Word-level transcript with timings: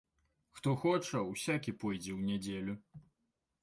Хто 0.59 0.69
хоча, 0.85 1.21
усякі 1.35 1.77
пойдзе 1.87 2.11
ў 2.19 2.35
нядзелю. 2.35 2.73